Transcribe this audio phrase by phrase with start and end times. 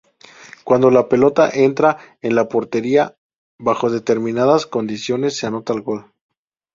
[0.63, 3.19] Cuando la pelota entra en la portería
[3.59, 6.11] bajo determinadas condiciones, se anota gol.